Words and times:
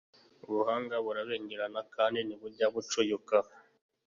Ubuhanga 0.49 0.95
burabengerana 1.05 1.79
kandi 1.95 2.19
ntibujya 2.23 2.65
bucuyuka; 2.73 3.37